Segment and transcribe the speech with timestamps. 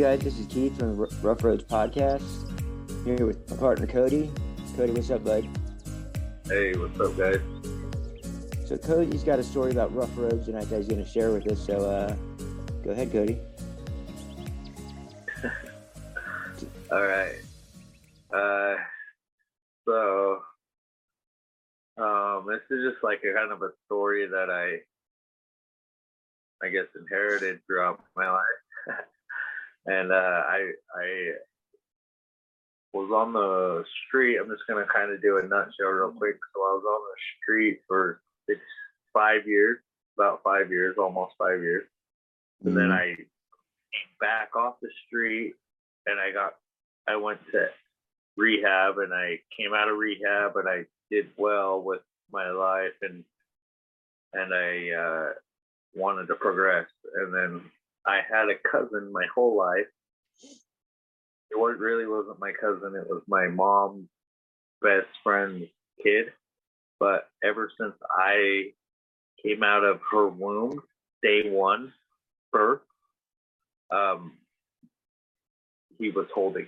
[0.00, 2.24] Hey guys, this is Keith from the Rough Rhodes Podcast.
[3.04, 4.32] Here with my partner Cody.
[4.74, 5.46] Cody, what's up, bud?
[6.46, 7.38] Hey, what's up, guys?
[8.64, 11.46] So Cody's got a story about rough roads tonight that he's going to share with
[11.52, 11.66] us.
[11.66, 12.16] So uh,
[12.82, 13.38] go ahead, Cody.
[16.90, 17.36] All right.
[18.32, 18.76] Uh,
[19.86, 20.38] so,
[21.98, 24.78] um, this is just like a kind of a story that I,
[26.66, 28.96] I guess, inherited throughout my life.
[29.86, 31.32] and uh, I, I
[32.92, 34.38] was on the street.
[34.38, 36.36] I'm just gonna kind of do a nutshell real quick.
[36.54, 38.60] So I was on the street for six,
[39.12, 39.78] five years,
[40.18, 41.84] about five years, almost five years.
[42.64, 43.16] And then I
[44.20, 45.54] back off the street,
[46.06, 46.54] and I got,
[47.08, 47.68] I went to
[48.36, 53.24] rehab, and I came out of rehab, and I did well with my life, and
[54.32, 55.32] and I uh,
[55.94, 56.86] wanted to progress.
[57.16, 57.62] And then
[58.10, 59.86] I had a cousin my whole life
[61.50, 62.94] it really wasn't my cousin.
[62.94, 64.08] It was my mom's
[64.82, 65.66] best friend's
[66.02, 66.26] kid.
[66.98, 68.72] But ever since I
[69.44, 70.80] came out of her womb,
[71.22, 71.92] day one,
[72.52, 72.82] birth,
[73.90, 74.36] um,
[75.98, 76.66] he was holding.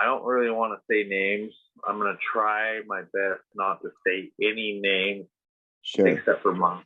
[0.00, 1.52] I don't really want to say names.
[1.86, 5.26] I'm gonna try my best not to say any names
[5.82, 6.06] Sure.
[6.08, 6.84] except for mom.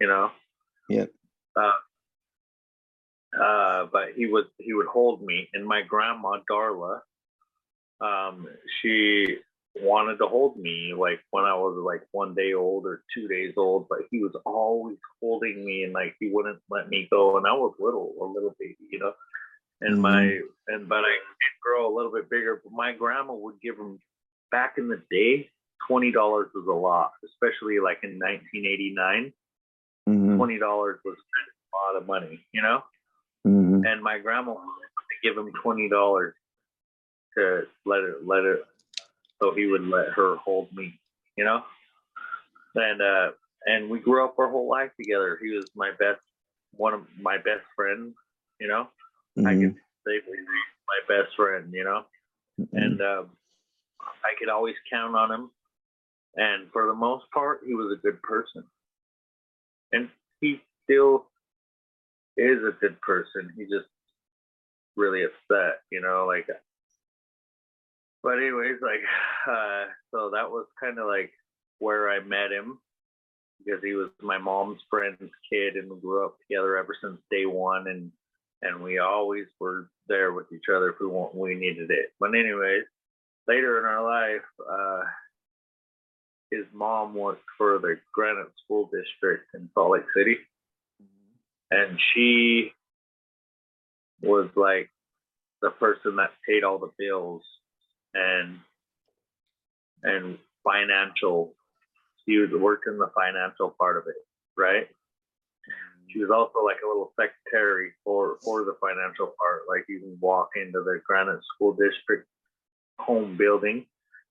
[0.00, 0.30] You know.
[0.88, 1.10] Yep.
[1.56, 1.72] Uh,
[3.38, 7.00] uh, but he would he would hold me, and my grandma Darla,
[8.00, 8.48] um,
[8.80, 9.38] she
[9.76, 13.54] wanted to hold me like when I was like one day old or two days
[13.56, 17.46] old, but he was always holding me and like he wouldn't let me go, and
[17.46, 19.12] I was little, a little baby, you know.
[19.80, 20.00] And Mhm.
[20.00, 22.60] my and but I did grow a little bit bigger.
[22.62, 24.00] But my grandma would give him
[24.50, 25.48] back in the day.
[25.86, 29.32] Twenty dollars was a lot, especially like in 1989.
[30.08, 30.36] Mhm.
[30.36, 32.82] Twenty dollars was a lot of money, you know
[33.46, 33.86] Mhm.
[33.86, 34.54] and my grandma
[35.22, 36.34] give him twenty dollars
[37.36, 38.64] to let it let it
[39.40, 40.98] so he would let her hold me,
[41.36, 41.64] you know.
[42.74, 43.32] And uh
[43.66, 45.38] and we grew up our whole life together.
[45.42, 46.20] He was my best
[46.76, 48.14] one of my best friends,
[48.60, 48.88] you know.
[49.38, 49.76] I Mhm.
[50.06, 50.42] safely say
[50.88, 52.04] my best friend, you know.
[52.72, 53.36] And um,
[54.00, 55.50] I could always count on him.
[56.36, 58.64] And for the most part, he was a good person.
[59.92, 61.26] And he still
[62.40, 63.52] is a good person.
[63.56, 63.88] He just
[64.96, 66.48] really upset, you know, like.
[68.22, 69.00] But anyways, like,
[69.48, 71.32] uh, so that was kind of like
[71.78, 72.78] where I met him
[73.64, 77.46] because he was my mom's friend's kid, and we grew up together ever since day
[77.46, 78.10] one, and
[78.62, 82.12] and we always were there with each other if we want we needed it.
[82.18, 82.84] But anyways,
[83.48, 85.02] later in our life, uh,
[86.50, 90.36] his mom worked for the Granite School District in Salt Lake City
[91.70, 92.72] and she
[94.22, 94.90] was like
[95.62, 97.42] the person that paid all the bills
[98.14, 98.58] and
[100.02, 101.54] and financial
[102.26, 104.16] she was working the financial part of it
[104.56, 104.88] right?
[106.12, 110.18] She was also like a little secretary for for the financial part like you can
[110.20, 112.26] walk into the granite school district
[112.98, 113.86] home building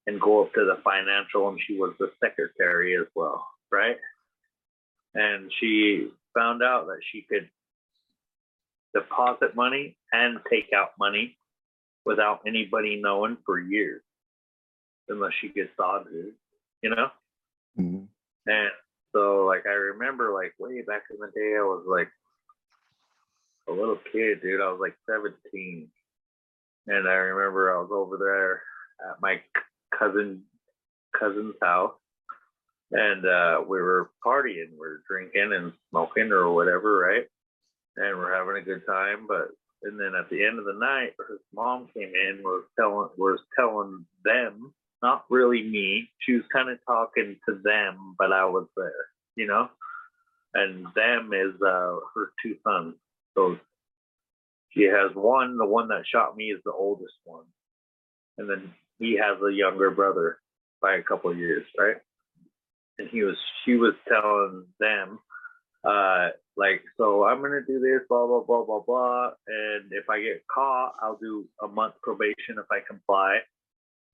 [0.07, 3.97] and go up to the financial and she was the secretary as well right?
[5.16, 7.50] And she found out that she could
[8.94, 11.38] deposit money and take out money
[12.06, 14.01] without anybody knowing for years,
[15.09, 16.34] unless she gets audited,
[16.81, 17.12] you know.
[17.78, 18.07] Mhm.
[18.47, 18.72] And
[19.12, 22.12] so, like, I remember, like, way back in the day, I was like
[23.67, 24.61] a little kid, dude.
[24.61, 25.91] I was like 17,
[26.88, 28.63] and I remember I was over there
[29.07, 29.44] at my
[29.91, 30.46] cousin
[31.11, 31.96] cousin's house,
[32.91, 37.25] and uh, we were partying, we are drinking and smoking or whatever, right?
[37.97, 39.25] And we're having a good time.
[39.28, 39.49] But
[39.84, 43.40] and then at the end of the night, his mom came in, was telling was
[43.58, 46.09] telling them, not really me.
[46.19, 49.69] She was kind of talking to them, but I was there, you know.
[50.55, 52.96] And them is uh, her two sons.
[53.35, 53.58] So
[54.72, 55.58] she has one.
[55.58, 57.46] The one that shot me is the oldest one,
[58.37, 60.40] and then he has a younger brother
[60.81, 61.97] by a couple years, right?
[62.99, 65.19] And he was she was telling them,
[65.85, 70.22] uh, like, so I'm gonna do this, blah blah blah blah blah, and if I
[70.22, 73.40] get caught, I'll do a month probation if I comply,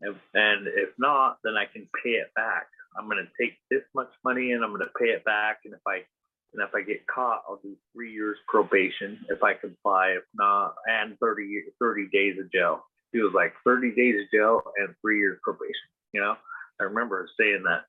[0.01, 2.67] and, and if not, then I can pay it back.
[2.97, 6.03] I'm gonna take this much money and I'm gonna pay it back, and if I
[6.55, 10.15] and if I get caught, I'll do three years probation if I comply.
[10.17, 12.85] If not, and 30, year- 30 days of jail.
[13.11, 15.89] He was like 30 days of jail and three years probation.
[16.13, 16.35] You know,
[16.79, 17.83] I remember saying that,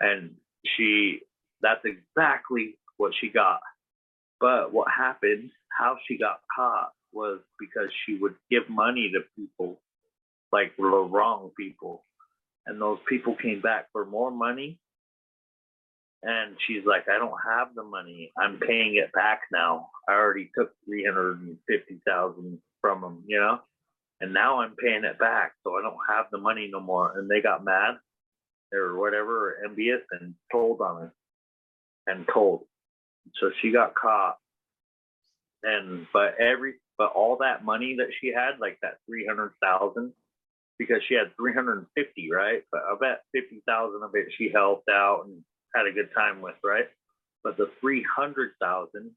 [0.00, 1.20] and she
[1.62, 3.60] that's exactly what she got.
[4.40, 9.80] But what happened, how she got caught, was because she would give money to people,
[10.50, 12.04] like the wrong people,
[12.66, 14.78] and those people came back for more money.
[16.24, 18.32] And she's like, I don't have the money.
[18.38, 19.88] I'm paying it back now.
[20.08, 23.60] I already took three hundred and fifty thousand from them, you know,
[24.20, 27.16] and now I'm paying it back, so I don't have the money no more.
[27.18, 27.96] And they got mad
[28.74, 31.14] or whatever, or envious, and told on her,
[32.08, 32.66] and told.
[33.40, 34.36] So she got caught
[35.62, 40.12] and but every but all that money that she had, like that three hundred thousand,
[40.78, 42.62] because she had three hundred and fifty, right?
[42.72, 45.42] But I bet fifty thousand of it she helped out and
[45.74, 46.88] had a good time with, right?
[47.44, 49.12] But the three hundred thousand,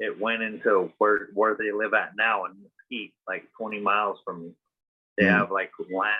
[0.00, 4.42] it went into where where they live at now in Mesquite, like twenty miles from
[4.44, 4.52] me.
[5.18, 5.30] They Mhm.
[5.38, 6.16] have like land,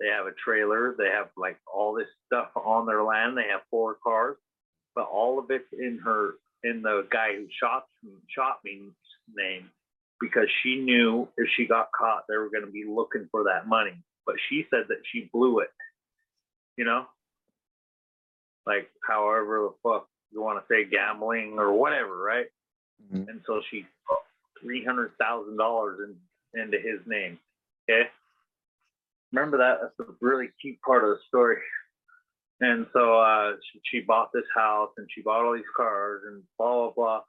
[0.00, 3.36] they have a trailer, they have like all this stuff on their land.
[3.36, 4.36] They have four cars,
[4.94, 6.34] but all of it's in her
[6.64, 7.86] in the guy who shot
[8.28, 8.92] shot me's
[9.34, 9.70] name
[10.20, 13.68] because she knew if she got caught they were going to be looking for that
[13.68, 13.94] money
[14.26, 15.70] but she said that she blew it
[16.76, 17.06] you know
[18.66, 22.46] like however the fuck you want to say gambling or whatever right
[23.12, 23.28] Mhm.
[23.28, 24.18] and so she put
[24.60, 27.38] three hundred thousand dollars in into his name
[27.88, 28.10] okay
[29.32, 31.58] remember that that's a really key part of the story
[32.60, 36.42] and so uh, she, she bought this house and she bought all these cars and
[36.58, 37.20] blah blah blah.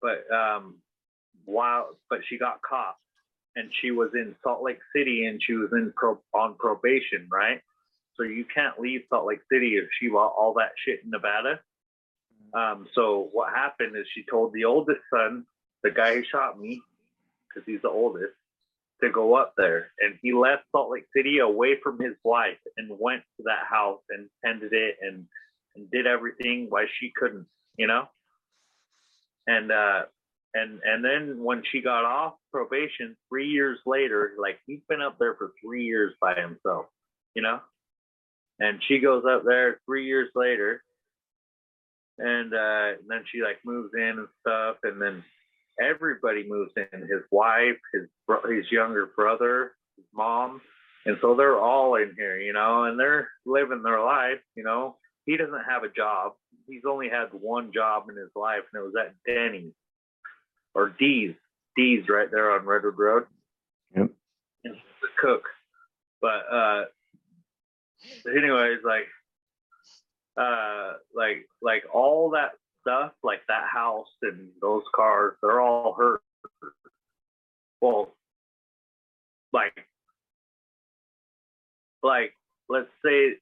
[0.00, 0.76] But um,
[1.44, 2.96] while but she got caught
[3.56, 7.60] and she was in Salt Lake City and she was in pro, on probation, right?
[8.16, 11.60] So you can't leave Salt Lake City if she bought all that shit in Nevada.
[12.54, 15.44] Um, so what happened is she told the oldest son,
[15.82, 16.80] the guy who shot me,
[17.48, 18.32] because he's the oldest,
[19.02, 19.92] to go up there.
[20.00, 24.00] And he left Salt Lake City away from his wife and went to that house
[24.10, 25.26] and tended it and,
[25.76, 27.46] and did everything why she couldn't,
[27.76, 28.08] you know?
[29.46, 30.02] And uh
[30.54, 35.18] and and then when she got off probation three years later, like he's been up
[35.18, 36.86] there for three years by himself,
[37.34, 37.60] you know?
[38.60, 40.82] And she goes up there three years later
[42.18, 45.24] and uh and then she like moves in and stuff and then
[45.80, 50.60] everybody moves in his wife his bro- his younger brother his mom.
[51.06, 54.96] And so they're all in here you know and they're living their life you know.
[55.26, 56.32] He doesn't have a job.
[56.66, 59.72] He's only had one job in his life and it was at denny's.
[60.74, 61.34] Or d's
[61.76, 63.26] d's right there on redwood road.
[63.96, 64.10] Yep.
[64.64, 65.42] and he's a cook.
[66.20, 66.84] But uh
[68.26, 69.06] anyways like
[70.40, 72.52] uh like like all that
[72.88, 76.20] stuff like that house and those cars they're all hers
[77.80, 78.14] well
[79.52, 79.86] like
[82.02, 82.32] like
[82.68, 83.32] let's say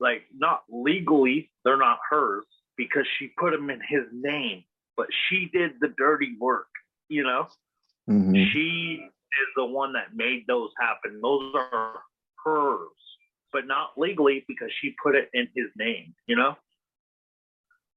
[0.00, 2.44] like not legally they're not hers
[2.76, 4.64] because she put them in his name
[4.96, 6.68] but she did the dirty work
[7.08, 7.46] you know
[8.08, 8.52] Mhm.
[8.52, 11.20] she is the one that made those happen.
[11.20, 12.02] Those are
[12.44, 12.90] hers,
[13.52, 16.56] but not legally because she put it in his name, you know?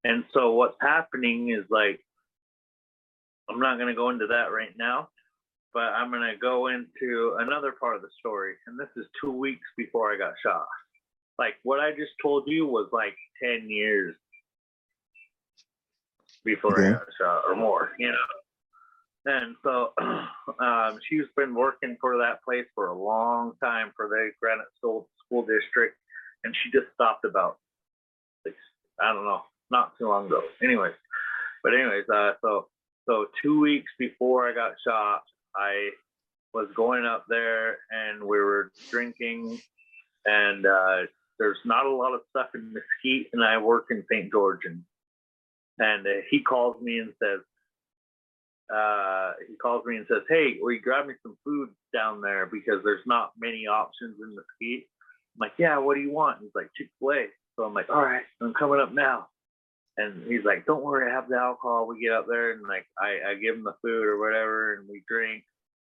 [0.07, 2.00] And so what's happening is like,
[3.49, 5.09] I'm not going to go into that right now,
[5.73, 8.54] but I'm going to go into another part of the story.
[8.68, 10.66] And this is two weeks before I got shot.
[11.37, 14.16] Like what I just told you was like 10 years
[16.45, 19.33] before I got shot or more, you know?
[19.33, 19.92] And so
[20.61, 25.09] um, she's been working for that place for a long time for the Granite School,
[25.26, 25.97] School District,
[26.45, 27.57] and she just stopped about
[28.45, 28.56] six,
[29.02, 30.42] I don't know, not too long ago.
[30.64, 30.94] Anyways,
[31.64, 32.68] but anyways, uh, so
[33.07, 35.24] so two weeks before I got shot,
[35.56, 35.90] I
[36.54, 39.59] was going up there and we were drinking,
[40.26, 40.97] and uh,
[41.40, 44.31] there's not a lot of stuff in Mesquite, and I work in St.
[44.31, 44.83] George, and
[45.80, 47.42] and uh, he calls me and says
[48.74, 52.45] uh, he calls me and says, "Hey, will you grab me some food down there
[52.45, 54.88] because there's not many options in Mesquite."
[55.36, 57.90] I'm like, "Yeah, what do you want?" He's like, "Chick Fil A." So I'm like,
[57.90, 59.28] "All right, I'm coming up now."
[59.97, 62.85] And he's like, "Don't worry, I have the alcohol." We get up there and like
[62.99, 65.44] I, I give him the food or whatever, and we drink.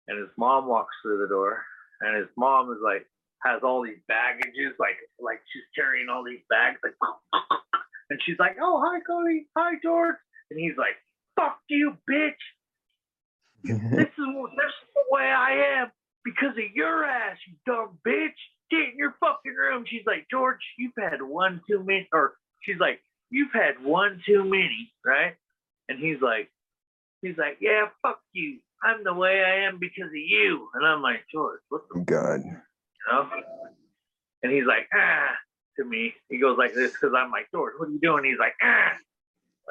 [0.07, 1.63] And his mom walks through the door,
[2.01, 3.05] and his mom is like
[3.45, 6.95] has all these baggages, like like she's carrying all these bags, like,
[8.09, 10.15] and she's like, "Oh, hi, Cody, hi, George,"
[10.49, 10.97] and he's like,
[11.35, 12.41] "Fuck you, bitch."
[13.63, 15.91] this is this is the way I am
[16.23, 18.37] because of your ass, you dumb bitch.
[18.71, 19.83] Get in your fucking room.
[19.87, 24.43] She's like, George, you've had one too many, or she's like, you've had one too
[24.43, 25.36] many, right?
[25.88, 26.50] And he's like,
[27.21, 28.59] he's like, yeah, fuck you.
[28.83, 30.69] I'm the way I am because of you.
[30.74, 32.41] And I'm like, George, what the God.
[32.45, 32.57] you
[33.12, 33.29] know?
[34.43, 35.36] And he's like, ah,
[35.77, 36.13] to me.
[36.29, 38.24] He goes like this because I'm like, George, what are you doing?
[38.24, 38.93] He's like, ah.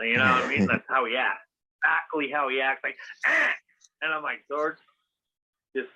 [0.01, 0.67] You know what I mean?
[0.71, 1.41] That's how he acts.
[1.83, 2.83] Exactly how he acts.
[2.85, 2.97] Like,
[3.27, 3.53] ah.
[4.03, 4.77] And I'm like, George,
[5.75, 5.89] just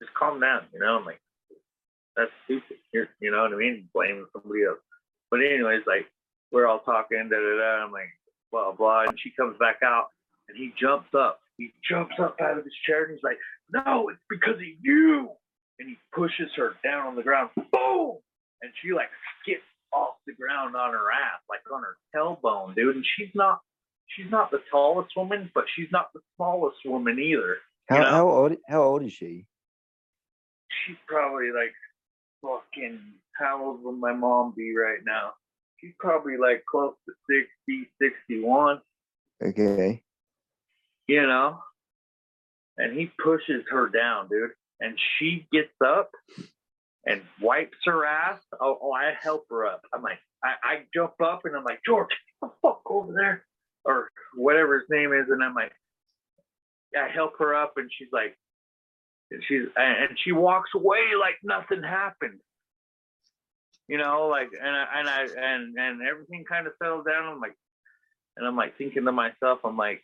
[0.00, 0.98] just calm down, you know.
[0.98, 1.20] I'm like,
[2.16, 2.76] that's stupid.
[2.92, 3.88] You're, you know what I mean?
[3.92, 4.78] Blaming somebody else.
[5.30, 6.06] But anyways, like
[6.52, 7.84] we're all talking, da da da.
[7.84, 8.10] I'm like,
[8.50, 10.08] blah blah, and she comes back out,
[10.48, 11.40] and he jumps up.
[11.56, 13.38] He jumps up out of his chair, and he's like,
[13.70, 15.30] no, it's because of you.
[15.78, 17.50] And he pushes her down on the ground.
[17.56, 18.18] Boom!
[18.62, 19.08] And she like
[19.40, 22.96] skips off the ground on her ass, like on her tailbone, dude.
[22.96, 23.60] And she's not
[24.08, 27.56] she's not the tallest woman, but she's not the smallest woman either.
[27.88, 28.10] How, you know?
[28.10, 29.46] how old how old is she?
[30.86, 31.74] She's probably like
[32.42, 33.00] fucking
[33.36, 35.32] how old would my mom be right now?
[35.80, 38.80] She's probably like close to 60, 61,
[39.42, 40.02] Okay.
[41.06, 41.58] you know?
[42.76, 44.50] And he pushes her down, dude.
[44.80, 46.10] And she gets up
[47.06, 48.40] and wipes her ass.
[48.60, 49.82] Oh, oh I help her up.
[49.92, 53.44] I'm like, I, I jump up and I'm like, George, get the fuck over there.
[53.84, 55.26] Or whatever his name is.
[55.30, 55.72] And I'm like,
[56.96, 58.36] I help her up and she's like,
[59.30, 62.40] and she's and she walks away like nothing happened.
[63.90, 67.26] You know, like and I and I and and everything kind of settled down.
[67.26, 67.56] I'm like,
[68.36, 70.00] and I'm like thinking to myself, I'm like,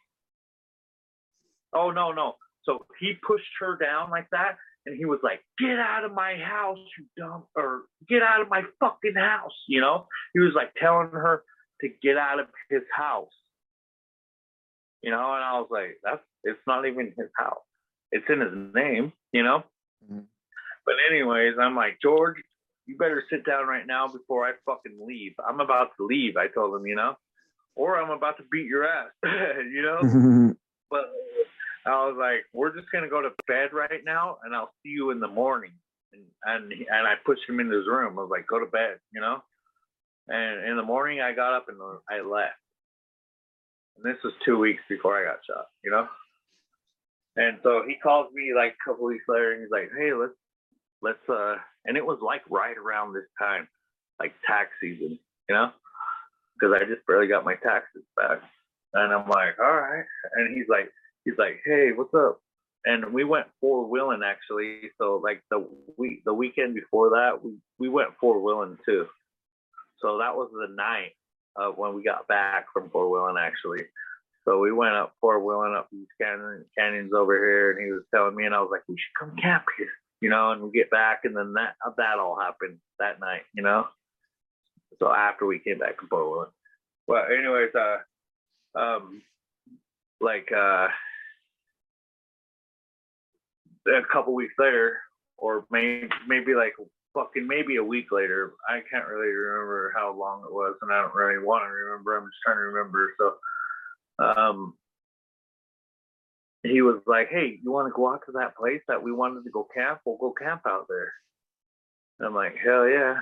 [1.72, 2.34] oh no no.
[2.64, 6.34] So he pushed her down like that, and he was like, "Get out of my
[6.34, 10.08] house, you dumb," or "Get out of my fucking house," you know.
[10.34, 11.44] He was like telling her
[11.82, 13.30] to get out of his house,
[15.00, 15.32] you know.
[15.34, 17.62] And I was like, "That's it's not even his house.
[18.10, 19.62] It's in his name, you know."
[20.10, 20.26] Mhm.
[20.84, 22.36] But anyways, I'm like, George,
[22.86, 25.32] you better sit down right now before I fucking leave.
[25.46, 26.36] I'm about to leave.
[26.36, 27.16] I told him, you know,
[27.74, 30.54] or I'm about to beat your ass, you know.
[30.88, 31.10] But
[31.84, 35.10] I was like, we're just gonna go to bed right now, and I'll see you
[35.10, 35.72] in the morning.
[36.12, 38.16] And and and I pushed him into his room.
[38.16, 39.42] I was like, go to bed, you know.
[40.28, 41.78] And in the morning, I got up and
[42.08, 42.54] I left.
[43.96, 46.06] And this was two weeks before I got shot, you know.
[47.36, 50.38] And so he calls me like a couple weeks later, and he's like, hey, let's
[51.02, 51.56] let's uh.
[51.86, 53.68] And it was like right around this time,
[54.20, 55.70] like tax season, you know,
[56.54, 58.42] because I just barely got my taxes back.
[58.94, 60.04] And I'm like, all right.
[60.34, 60.90] And he's like,
[61.24, 62.40] he's like, hey, what's up?
[62.84, 64.90] And we went four wheeling actually.
[64.98, 65.66] So like the
[65.98, 69.06] week, the weekend before that, we we went four wheeling too.
[70.00, 71.12] So that was the night
[71.56, 73.84] of when we got back from four wheeling actually.
[74.44, 78.02] So we went up four wheeling up these canyon, canyons over here, and he was
[78.14, 79.90] telling me, and I was like, we should come camp here,
[80.20, 80.52] you know.
[80.52, 83.86] And we get back, and then that that all happened that night, you know.
[84.98, 86.50] So after we came back from wheeling.
[87.06, 89.22] Well, anyways, uh, um,
[90.20, 90.88] like uh,
[93.86, 94.98] a couple weeks later,
[95.38, 96.74] or maybe maybe like
[97.14, 98.52] fucking maybe a week later.
[98.68, 102.16] I can't really remember how long it was, and I don't really want to remember.
[102.16, 103.12] I'm just trying to remember.
[103.18, 104.74] So, um,
[106.68, 109.44] he was like, "Hey, you want to go out to that place that we wanted
[109.44, 110.00] to go camp?
[110.04, 111.12] We'll go camp out there."
[112.18, 113.16] And I'm like, "Hell yeah!"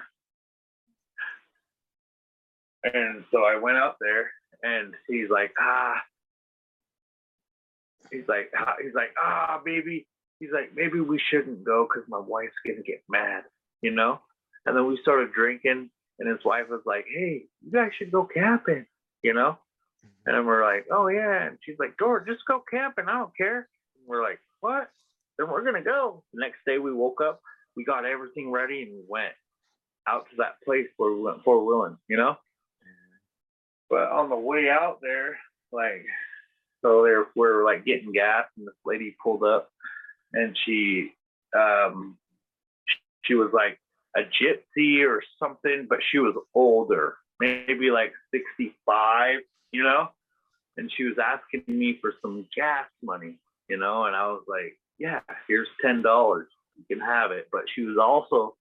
[2.84, 4.30] And so I went out there,
[4.62, 5.94] and he's like, "Ah."
[8.10, 10.06] He's like, ah, he's like, ah, baby.
[10.38, 13.44] He's like, maybe we shouldn't go because my wife's gonna get mad,
[13.82, 14.20] you know.
[14.66, 18.24] And then we started drinking, and his wife was like, hey, you guys should go
[18.24, 18.86] camping,
[19.22, 19.58] you know.
[20.26, 21.48] And we're like, oh yeah.
[21.48, 23.06] And she's like, George, just go camping.
[23.08, 23.68] I don't care.
[23.96, 24.88] And we're like, what?
[25.38, 26.22] Then we're gonna go.
[26.32, 27.40] The next day we woke up,
[27.76, 29.32] we got everything ready, and we went
[30.06, 32.36] out to that place where we went four wheeling, you know.
[33.90, 35.36] But on the way out there,
[35.72, 36.04] like,
[36.82, 39.70] so there we're like getting gas, and this lady pulled up,
[40.32, 41.12] and she,
[41.56, 42.16] um,
[43.24, 43.78] she was like
[44.16, 49.40] a gypsy or something, but she was older, maybe like 65,
[49.72, 50.08] you know.
[50.76, 53.38] And she was asking me for some gas money,
[53.68, 57.48] you know, and I was like, yeah, here's ten dollars, you can have it.
[57.52, 58.56] But she was also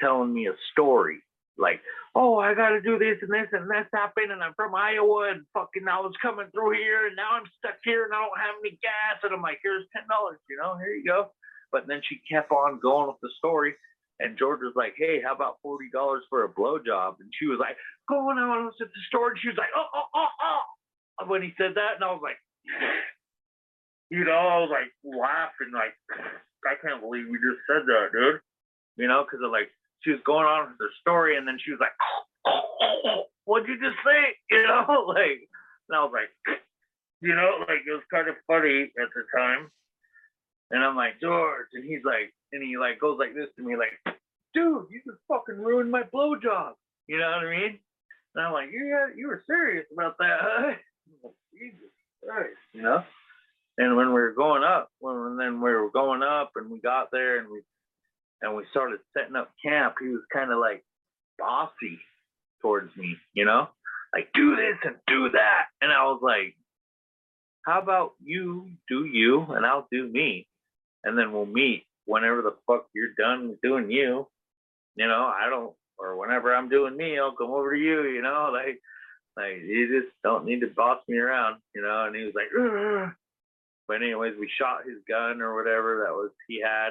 [0.00, 1.20] telling me a story
[1.58, 1.80] like,
[2.14, 5.30] oh, I got to do this and this and this happened, and I'm from Iowa,
[5.30, 8.40] and fucking I was coming through here, and now I'm stuck here, and I don't
[8.40, 11.30] have any gas, and I'm like, here's ten dollars, you know, here you go.
[11.72, 13.74] But then she kept on going with the story,
[14.20, 17.20] and George was like, hey, how about forty dollars for a blowjob?
[17.20, 17.76] And she was like,
[18.08, 21.26] going on I was at the store, and she was like, oh, oh, oh, oh,
[21.26, 22.38] when he said that, and I was like,
[24.10, 25.96] you know, I was like laughing, like,
[26.64, 28.40] I can't believe we just said that, dude.
[28.96, 29.70] You know, because like
[30.02, 31.96] she was going on with her story, and then she was like,
[33.44, 35.48] "What'd you just say?" You know, like,
[35.88, 36.30] and I was like,
[37.20, 39.70] you know, like it was kind of funny at the time.
[40.70, 43.76] And I'm like, George, and he's like, and he like goes like this to me,
[43.76, 44.16] like,
[44.54, 46.72] dude, you just fucking ruined my blowjob.
[47.06, 47.78] You know what I mean?
[48.34, 50.72] And I'm like, yeah, you were serious about that, huh?
[51.22, 51.92] Like, Jesus
[52.26, 53.04] Christ, you know.
[53.76, 57.08] And when we were going up, when then we were going up, and we got
[57.12, 57.60] there and we
[58.40, 60.84] and we started setting up camp, he was kind of like
[61.38, 61.98] bossy
[62.60, 63.68] towards me, you know,
[64.14, 65.66] like do this and do that.
[65.80, 66.54] And I was like,
[67.66, 70.46] how about you do you and I'll do me,
[71.04, 74.26] and then we'll meet whenever the fuck you're done doing you.
[74.96, 78.04] You know, I don't, or whenever I'm doing me, I'll come over to you.
[78.04, 78.80] You know, like
[79.36, 81.56] like you just don't need to boss me around.
[81.74, 82.06] You know.
[82.06, 83.12] And he was like, Ugh.
[83.88, 86.90] but anyways, we shot his gun or whatever that was he had.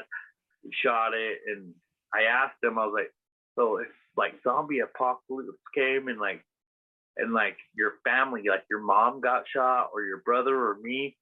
[0.64, 1.74] We shot it, and
[2.14, 3.12] I asked him, I was like,
[3.56, 6.44] so if like zombie apocalypse came and like
[7.18, 11.16] and like your family, like your mom got shot or your brother or me,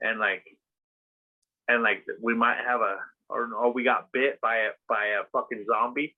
[0.00, 0.44] and like
[1.68, 2.96] and like we might have a
[3.28, 6.14] or, or we got bit by a by a fucking zombie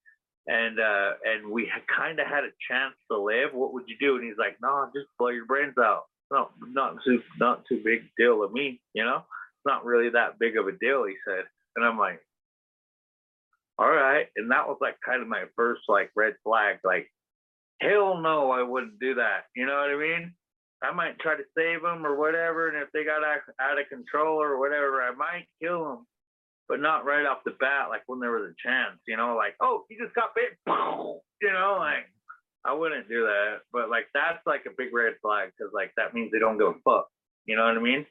[0.46, 4.16] and uh and we kind of had a chance to live what would you do?
[4.16, 6.04] And he's like no just blow your brains out.
[6.30, 9.24] No not too not too big deal to me you know?
[9.64, 11.44] Not really that big of a deal he said.
[11.76, 12.20] And i'm like
[13.78, 14.26] all right.
[14.36, 17.10] And that was like kind of my first like red flag like
[17.80, 19.44] hell no i wouldn't do that.
[19.54, 20.34] You know what i mean
[20.82, 24.40] i might try to save them or whatever and if they got out, of control
[24.40, 26.06] or whatever i might kill them
[26.68, 29.54] but not right off the bat, like when there was a chance, you know, like,
[29.60, 32.04] oh, he just got bit, you know, like
[32.64, 33.60] I wouldn't do that.
[33.72, 36.68] But like that's like a big red flag because like that means they don't give
[36.68, 37.08] a fuck,
[37.46, 38.06] you know what I mean?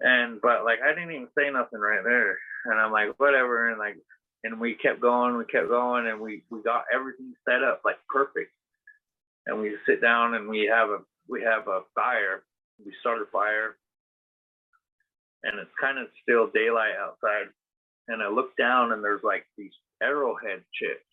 [0.00, 3.78] And but like I didn't even say nothing right there, and I'm like whatever, and
[3.78, 3.96] like
[4.44, 7.98] and we kept going, we kept going, and we we got everything set up like
[8.08, 8.52] perfect,
[9.46, 10.98] and we sit down and we have a
[11.28, 12.42] we have a fire,
[12.84, 13.76] we start a fire,
[15.44, 17.46] and it's kind of still daylight outside.
[18.08, 21.04] And I look down and there's like these arrowhead chips.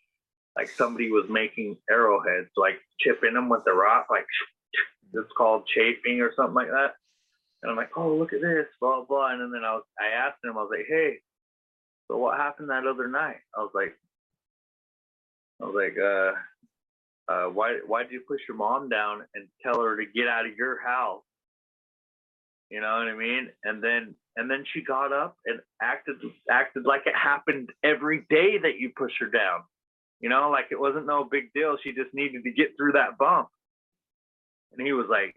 [0.56, 4.26] Like somebody was making arrowheads, like chipping them with the rock, like
[5.14, 6.96] it's called chafing or something like that.
[7.62, 9.32] And I'm like, oh, look at this, blah blah.
[9.32, 11.20] And then I was, I asked him, I was like, hey,
[12.08, 13.38] so what happened that other night?
[13.58, 13.96] I was like,
[15.62, 16.32] I was like, uh,
[17.28, 20.46] uh, why why did you push your mom down and tell her to get out
[20.46, 21.24] of your house?
[22.70, 23.50] You know what I mean?
[23.64, 26.18] And then and then she got up and acted
[26.50, 29.62] acted like it happened every day that you push her down.
[30.20, 31.78] You know, like it wasn't no big deal.
[31.84, 33.50] She just needed to get through that bump.
[34.72, 35.36] And he was like,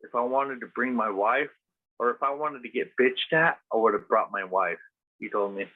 [0.00, 1.50] if I wanted to bring my wife
[1.98, 4.78] or if I wanted to get bitched at, I would have brought my wife.
[5.18, 5.66] He told me.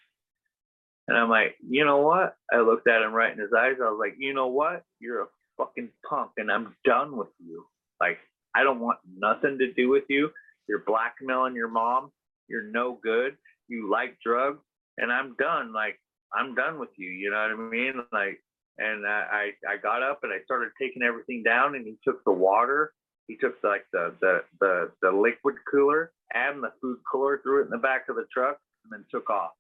[1.06, 2.36] And I'm like, you know what?
[2.50, 3.76] I looked at him right in his eyes.
[3.80, 4.84] I was like, you know what?
[5.00, 7.64] You're a fucking punk and I'm done with you.
[8.00, 8.18] Like,
[8.54, 10.30] I don't want nothing to do with you.
[10.68, 12.10] You're blackmailing your mom.
[12.48, 13.36] You're no good.
[13.68, 14.60] You like drugs,
[14.98, 15.72] and I'm done.
[15.72, 15.98] Like
[16.34, 17.10] I'm done with you.
[17.10, 17.94] You know what I mean?
[18.12, 18.40] Like,
[18.78, 22.32] and I I got up and I started taking everything down, and he took the
[22.32, 22.92] water.
[23.26, 27.66] He took like the the the the liquid cooler and the food cooler, threw it
[27.66, 29.52] in the back of the truck, and then took off.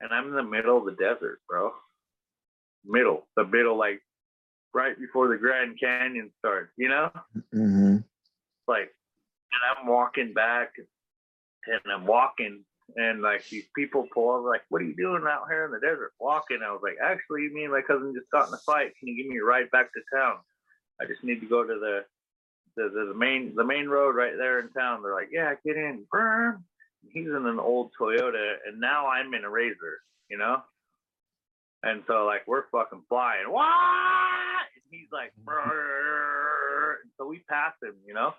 [0.00, 1.72] And I'm in the middle of the desert, bro.
[2.84, 4.00] Middle, the middle, like
[4.74, 6.72] right before the Grand Canyon starts.
[6.76, 7.10] You know?
[7.54, 7.96] Mm-hmm.
[8.68, 8.90] Like
[9.52, 10.72] and I'm walking back
[11.66, 12.64] and I'm walking
[12.96, 15.80] and like these people pull over like, what are you doing out here in the
[15.80, 16.60] desert walking?
[16.64, 18.92] I was like, actually, me and my cousin just got in a fight.
[18.98, 20.36] Can you give me a ride back to town?
[21.00, 22.04] I just need to go to the
[22.76, 25.02] the, the, the main the main road right there in town.
[25.02, 26.04] They're like, yeah, get in.
[27.12, 30.62] He's in an old Toyota, and now I'm in a Razor, you know.
[31.82, 33.50] And so like we're fucking flying.
[33.50, 33.64] What?
[34.74, 35.32] And he's like,
[37.18, 38.32] so we pass him, you know.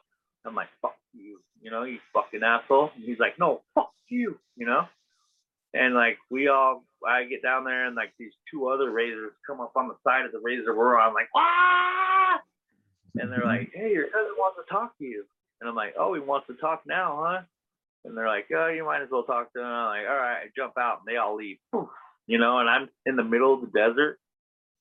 [0.45, 2.91] I'm like, fuck you, you know, you fucking asshole.
[2.95, 4.85] And he's like, no, fuck you, you know.
[5.73, 9.59] And like we all, I get down there and like these two other razors come
[9.59, 11.09] up on the side of the razor we're on.
[11.09, 12.39] I'm like, ah!
[13.19, 15.25] And they're like, hey, your cousin wants to talk to you.
[15.59, 17.41] And I'm like, oh, he wants to talk now, huh?
[18.05, 19.65] And they're like, oh, you might as well talk to him.
[19.65, 21.57] I'm like, all right, I jump out and they all leave.
[22.27, 24.19] You know, and I'm in the middle of the desert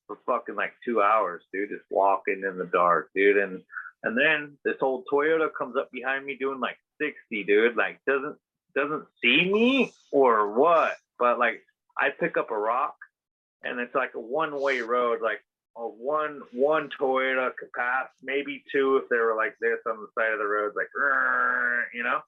[0.05, 3.37] for fucking like two hours, dude, just walking in the dark, dude.
[3.37, 3.61] And
[4.03, 7.75] and then this old Toyota comes up behind me doing like 60, dude.
[7.75, 8.37] Like doesn't
[8.75, 10.95] doesn't see me or what?
[11.19, 11.63] But like
[11.97, 12.95] I pick up a rock
[13.63, 15.43] and it's like a one way road, like
[15.75, 20.07] a one one Toyota could pass, maybe two if they were like this on the
[20.17, 20.89] side of the road, like
[21.93, 22.19] you know.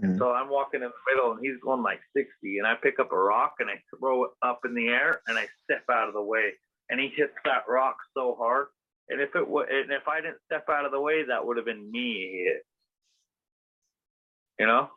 [0.00, 0.18] Mm-hmm.
[0.18, 2.28] So I'm walking in the middle and he's going like 60
[2.58, 5.38] and I pick up a rock and I throw it up in the air and
[5.38, 6.52] I step out of the way
[6.88, 8.68] and he hits that rock so hard
[9.08, 11.56] and if it would, and if I didn't step out of the way, that would
[11.56, 12.64] have been me hit.
[14.58, 14.88] You know.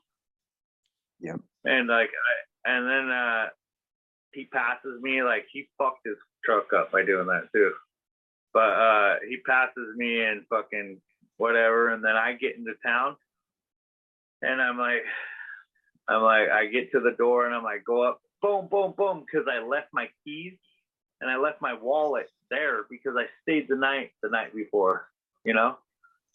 [1.19, 1.39] Yep.
[1.65, 3.45] And like, I, and then uh,
[4.33, 5.23] he passes me.
[5.23, 7.71] Like he fucked his truck up by doing that too.
[8.53, 11.01] But uh, he passes me and fucking
[11.37, 13.17] whatever, and then I get into town,
[14.45, 15.03] and I'm like,
[16.07, 19.25] I'm like, I get to the door and I'm like, go up, boom, boom, boom,
[19.25, 20.53] because I left my keys
[21.21, 25.07] and I left my wallet there because I stayed the night the night before,
[25.43, 25.77] you know,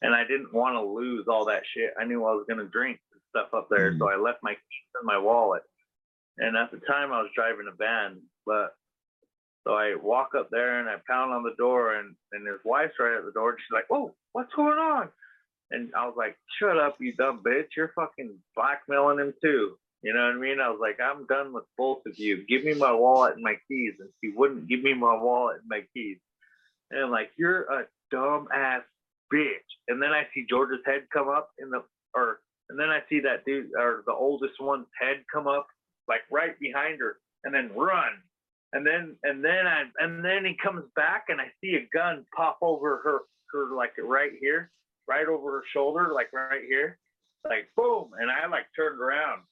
[0.02, 1.92] and I didn't want to lose all that shit.
[2.00, 2.98] I knew I was gonna drink
[3.30, 4.12] stuff up there, so mm.
[4.12, 5.62] I left my keys in my wallet.
[6.38, 8.74] And at the time, I was driving a van, but
[9.66, 12.94] so I walk up there and I pound on the door, and and his wife's
[12.98, 15.10] right at the door, and she's like, "Oh, what's going on?"
[15.70, 17.76] And I was like, "Shut up, you dumb bitch!
[17.76, 20.60] You're fucking blackmailing him too." You know what I mean?
[20.60, 22.46] I was like, I'm done with both of you.
[22.46, 23.94] Give me my wallet and my keys.
[24.00, 26.16] And she wouldn't give me my wallet and my keys.
[26.90, 28.82] And I'm like, you're a dumb ass
[29.32, 29.68] bitch.
[29.88, 31.82] And then I see George's head come up in the,
[32.14, 35.66] or, and then I see that dude, or the oldest one's head come up,
[36.08, 38.12] like right behind her, and then run.
[38.72, 42.24] And then, and then I, and then he comes back and I see a gun
[42.34, 43.20] pop over her,
[43.52, 44.70] her like right here,
[45.10, 46.98] right over her shoulder, like right here,
[47.44, 48.12] like boom.
[48.18, 49.42] And I like turned around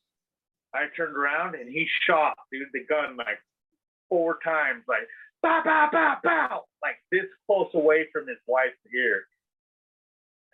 [0.75, 3.41] I turned around and he shot, dude, the gun like
[4.09, 5.09] four times, like
[5.43, 9.25] bow, bow, bow, bow, like this close away from his wife's ear.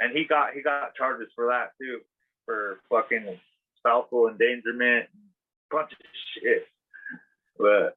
[0.00, 2.00] And he got he got charges for that too,
[2.44, 3.38] for fucking
[3.78, 5.06] spousal endangerment,
[5.70, 5.98] bunch of
[6.34, 6.66] shit.
[7.58, 7.96] But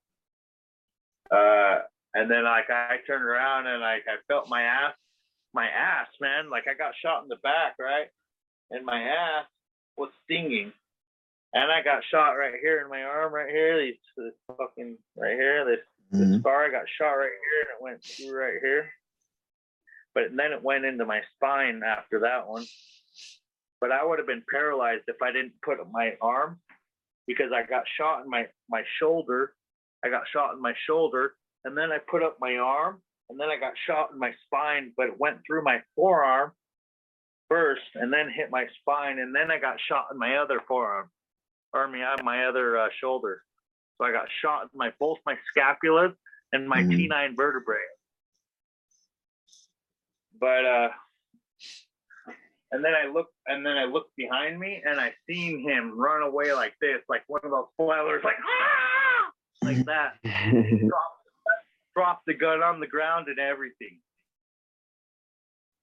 [1.36, 1.82] uh,
[2.14, 4.94] and then like I turned around and like I felt my ass,
[5.58, 8.08] my ass, man, like I got shot in the back, right,
[8.70, 9.50] and my ass
[9.98, 10.72] was stinging
[11.54, 13.80] and I got shot right here in my arm, right here.
[13.80, 15.66] These this fucking right here.
[15.66, 15.80] This
[16.14, 16.32] mm-hmm.
[16.34, 16.66] this scar.
[16.66, 18.90] I got shot right here, and it went through right here.
[20.14, 22.66] But then it went into my spine after that one.
[23.80, 26.60] But I would have been paralyzed if I didn't put my arm
[27.28, 29.54] because I got shot in my my shoulder.
[30.04, 31.34] I got shot in my shoulder,
[31.66, 34.94] and then I put up my arm, and then I got shot in my spine,
[34.96, 36.52] but it went through my forearm
[37.50, 41.10] first, and then hit my spine, and then I got shot in my other forearm
[41.74, 43.44] or me, I my other uh, shoulder.
[43.98, 46.14] So I got shot in my both my scapula
[46.54, 46.92] and my mm-hmm.
[46.92, 47.78] T9 vertebrae.
[50.40, 50.90] But uh,
[52.72, 56.22] and then I looked and then I looked behind me and I seen him run
[56.22, 59.32] away like this, like one of those spoilers, like ah!
[59.64, 60.14] like that.
[61.98, 64.00] drop, drop the gun on the ground and everything.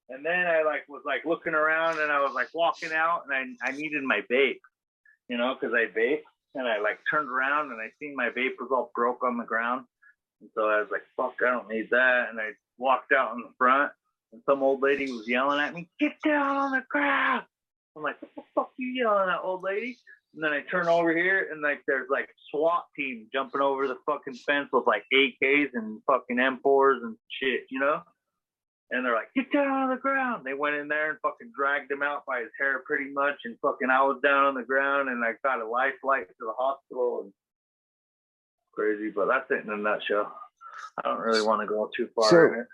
[0.09, 3.57] And then I like was like looking around and I was like walking out and
[3.62, 4.61] I, I needed my vape
[5.29, 6.22] you know, because I vape
[6.55, 9.44] and I like turned around and I seen my vape was all broke on the
[9.44, 9.87] ground.
[10.40, 12.29] And so I was like, fuck, I don't need that.
[12.31, 13.92] And I walked out in the front
[14.33, 17.44] and some old lady was yelling at me, get down on the ground.
[17.96, 19.98] I'm like, what the fuck you yelling at, old lady?
[20.35, 23.97] And then I turn over here and like there's like SWAT team jumping over the
[24.05, 28.03] fucking fence with like AKs and fucking M4s and shit, you know?
[28.90, 30.44] and they're like, get down on the ground.
[30.44, 33.35] They went in there and fucking dragged him out by his hair pretty much.
[33.44, 36.35] And fucking I was down on the ground and I got a life flight to
[36.38, 37.33] the hospital and
[38.73, 40.33] crazy, but that's it in a nutshell.
[40.99, 42.31] I don't really want to go too far.
[42.31, 42.64] So,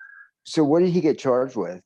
[0.44, 1.83] so what did he get charged with?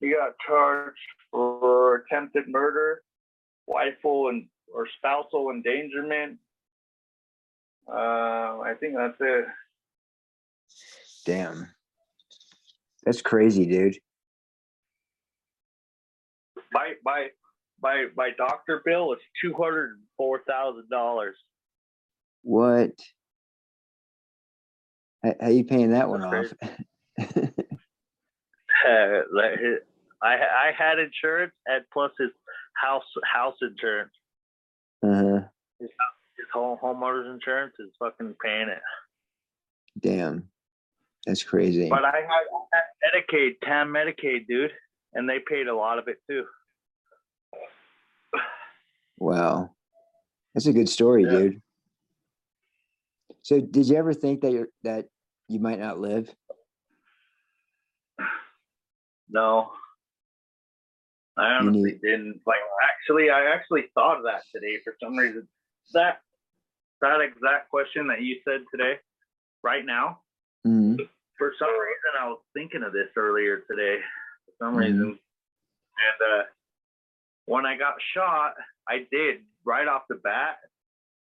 [0.00, 0.96] He got charged
[1.30, 3.02] for attempted murder,
[3.70, 6.38] wifeful and or spousal endangerment.
[7.88, 9.44] Uh, I think that's it.
[11.24, 11.68] Damn.
[13.04, 13.96] That's crazy, dude.
[16.72, 17.28] My my
[17.82, 21.36] my my doctor bill is two hundred four thousand dollars.
[22.42, 22.92] What?
[25.24, 26.52] How, how you paying that one off?
[26.62, 26.66] uh,
[30.22, 32.30] I I had insurance and plus his
[32.80, 34.12] house house insurance.
[35.02, 35.40] Uh-huh.
[35.78, 35.90] His,
[36.36, 38.82] his home homeowners insurance is fucking paying it.
[40.00, 40.48] Damn.
[41.26, 41.88] That's crazy.
[41.88, 42.46] But I had,
[43.04, 44.72] Medicaid, TAM Medicaid, dude,
[45.14, 46.44] and they paid a lot of it too.
[49.18, 49.70] Wow,
[50.54, 51.30] that's a good story, yeah.
[51.30, 51.62] dude.
[53.42, 55.08] So, did you ever think that that
[55.46, 56.34] you might not live?
[59.28, 59.72] No,
[61.40, 62.40] I honestly didn't.
[62.46, 65.48] Like, actually, I actually thought of that today for some reason.
[65.94, 66.20] That
[67.00, 68.98] that exact question that you said today,
[69.62, 70.20] right now,
[70.66, 70.96] Mm-hmm.
[71.38, 73.96] For some reason, I was thinking of this earlier today.
[74.44, 74.78] For some mm-hmm.
[74.78, 76.42] reason, and uh,
[77.46, 78.54] when I got shot,
[78.88, 80.58] I did right off the bat.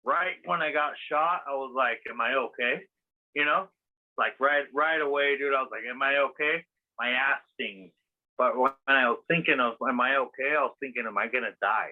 [0.03, 2.83] Right when I got shot, I was like, "Am I okay?"
[3.35, 3.67] You know,
[4.17, 5.53] like right right away, dude.
[5.53, 6.65] I was like, "Am I okay?"
[6.97, 7.91] My ass stings.
[8.39, 11.55] But when I was thinking of, "Am I okay?" I was thinking, "Am I gonna
[11.61, 11.91] die?"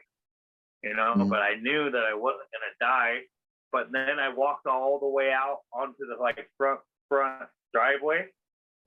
[0.84, 1.30] You know, mm-hmm.
[1.30, 3.22] but I knew that I wasn't gonna die.
[3.74, 6.80] But then I walked all the way out onto the like front
[7.10, 8.28] front driveway.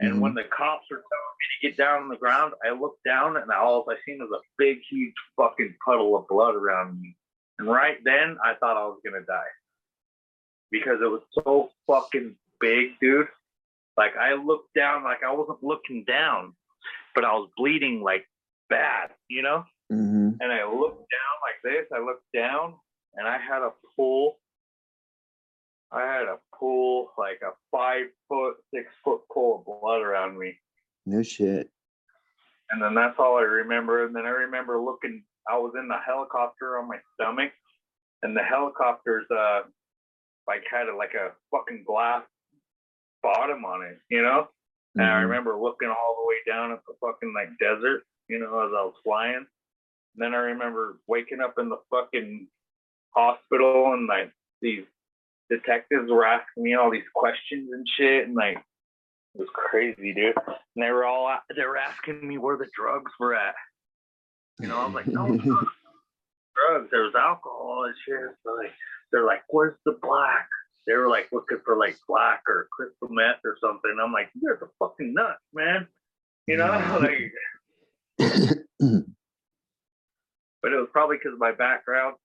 [0.01, 0.21] And mm-hmm.
[0.23, 3.37] when the cops were telling me to get down on the ground, I looked down
[3.37, 7.17] and all I seen was a big, huge fucking puddle of blood around me.
[7.59, 9.53] And right then, I thought I was gonna die.
[10.71, 13.29] because it was so fucking big, dude.
[13.97, 16.55] Like I looked down, like I wasn't looking down,
[17.15, 18.27] but I was bleeding like
[18.69, 19.65] bad, you know.
[19.91, 21.87] hmm And I looked down like this.
[21.95, 22.75] I looked down,
[23.15, 24.39] and I had a pool.
[25.93, 30.57] I had a pool, like a five foot, six foot pool of blood around me.
[31.07, 31.69] No shit.
[32.71, 34.07] And then that's all I remember.
[34.07, 37.51] And then I remember looking, I was in the helicopter on my stomach,
[38.23, 39.63] and the helicopter's uh
[40.47, 42.23] like had a, like a fucking glass
[43.23, 44.49] bottom on it, you know?
[44.97, 45.23] And I Mhm.
[45.29, 48.83] remember looking all the way down at the fucking like desert, you know, as I
[48.85, 49.37] was flying.
[49.37, 49.47] And
[50.17, 52.49] then I remember waking up in the fucking
[53.15, 54.85] hospital and like these
[55.49, 60.35] detectives were asking me all these questions and shit and like it was crazy, dude.
[60.47, 63.55] And they were all they were asking me where the drugs were at.
[64.61, 65.73] You know, I was like, no drugs.
[66.57, 66.91] drugs.
[66.91, 68.37] There was alcohol and shit.
[68.45, 68.73] So like,
[69.13, 70.49] they're like, where's the black?
[70.87, 73.97] They were like looking for like black or crystal meth or something.
[74.03, 75.87] I'm like, you guys are fucking nuts, man.
[76.47, 76.67] You know,
[77.01, 77.33] like,
[80.63, 82.17] but it was probably because of my background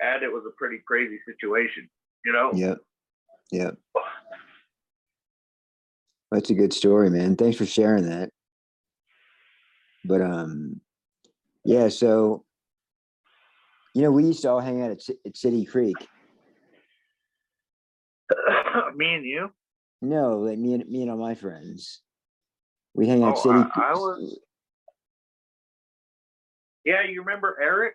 [0.00, 1.88] and it was a pretty crazy situation.
[2.24, 2.74] You know, Yeah.
[3.50, 3.72] Yeah.
[6.30, 7.36] That's a good story, man.
[7.36, 8.30] Thanks for sharing that.
[10.04, 10.80] But um,
[11.64, 11.88] yeah.
[11.88, 12.44] So,
[13.94, 15.96] you know, we used to all hang out at, at City Creek.
[18.96, 19.50] me and you.
[20.00, 22.00] No, like me and me and all my friends.
[22.94, 23.70] We hang out Oh, City.
[23.74, 24.38] I- I was-
[26.84, 27.94] Yeah, you remember Eric?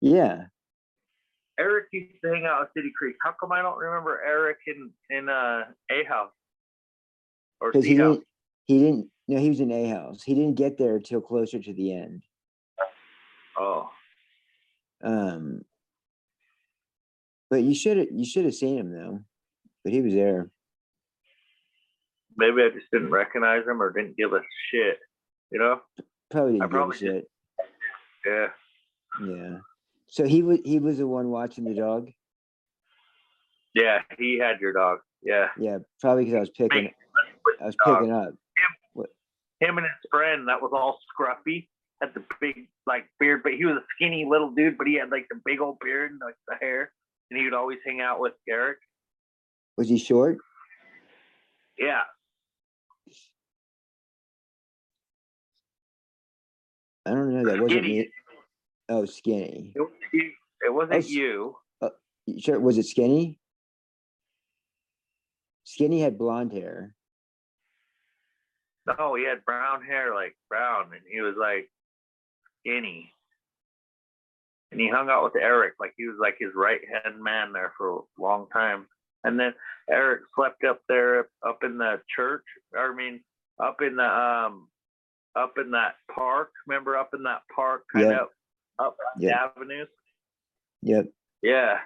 [0.00, 0.46] Yeah.
[1.58, 3.16] Eric used to hang out at City Creek.
[3.22, 6.32] How come I don't remember Eric in in uh, A House
[7.60, 8.14] or Because C he House?
[8.16, 8.26] didn't.
[8.66, 9.10] He didn't.
[9.28, 10.22] No, he was in A house.
[10.22, 12.22] He didn't get there till closer to the end.
[13.58, 13.90] Oh,
[15.02, 15.64] Um.
[17.50, 18.08] But you should have.
[18.12, 19.20] You should have seen him though.
[19.88, 20.50] But he was there.
[22.36, 24.98] maybe I just didn't recognize him or didn't give a shit.
[25.50, 25.80] You know?
[26.30, 27.06] Probably didn't I give a probably did.
[27.06, 27.28] shit.
[28.26, 28.46] Yeah.
[29.26, 29.58] Yeah.
[30.08, 32.10] So he was he was the one watching the dog.
[33.74, 34.98] Yeah, he had your dog.
[35.22, 35.48] Yeah.
[35.58, 36.90] Yeah, probably because I was picking
[37.58, 38.34] I was picking up.
[38.94, 41.66] Him and his friend that was all scruffy,
[42.02, 45.10] had the big like beard, but he was a skinny little dude, but he had
[45.10, 46.92] like the big old beard and like the hair,
[47.30, 48.80] and he would always hang out with Eric.
[49.78, 50.38] Was he short?
[51.78, 52.02] Yeah.
[57.06, 57.44] I don't know.
[57.44, 57.98] That wasn't Skinny.
[58.00, 58.10] me.
[58.88, 59.72] Oh, skinny.
[59.76, 60.32] It, wasn't you-
[60.66, 61.56] it wasn't Oh, you.
[61.80, 61.88] Uh,
[62.26, 62.58] you Sure.
[62.58, 63.38] Was it skinny?
[65.62, 66.96] Skinny had blonde hair.
[68.98, 71.70] No, he had brown hair, like brown, and he was like
[72.60, 73.12] skinny.
[74.72, 77.72] And he hung out with Eric, like he was like his right hand man there
[77.78, 78.86] for a long time.
[79.28, 79.52] And then
[79.90, 82.44] Eric slept up there, up in the church.
[82.76, 83.20] I mean,
[83.62, 84.68] up in the um,
[85.36, 86.50] up in that park.
[86.66, 88.20] Remember, up in that park, kind Yeah.
[88.22, 88.28] of
[88.78, 89.44] up the Yeah.
[89.44, 89.88] avenues.
[90.82, 91.06] Yep.
[91.42, 91.78] Yeah,